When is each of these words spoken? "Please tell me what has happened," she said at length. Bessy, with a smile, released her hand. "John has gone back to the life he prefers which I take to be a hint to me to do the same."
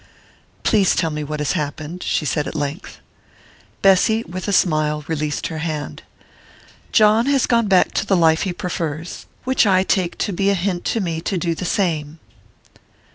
"Please 0.63 0.95
tell 0.95 1.11
me 1.11 1.23
what 1.23 1.39
has 1.39 1.51
happened," 1.51 2.01
she 2.01 2.25
said 2.25 2.47
at 2.47 2.55
length. 2.55 2.99
Bessy, 3.83 4.23
with 4.23 4.47
a 4.47 4.51
smile, 4.51 5.05
released 5.07 5.45
her 5.45 5.59
hand. 5.59 6.01
"John 6.91 7.27
has 7.27 7.45
gone 7.45 7.67
back 7.67 7.91
to 7.91 8.05
the 8.07 8.17
life 8.17 8.41
he 8.41 8.51
prefers 8.51 9.27
which 9.43 9.67
I 9.67 9.83
take 9.83 10.17
to 10.17 10.33
be 10.33 10.49
a 10.49 10.55
hint 10.55 10.85
to 10.85 11.01
me 11.01 11.21
to 11.21 11.37
do 11.37 11.53
the 11.53 11.65
same." 11.65 12.17